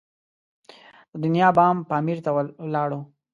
[1.11, 2.99] د دنیا بام پامیر ته ولاړو.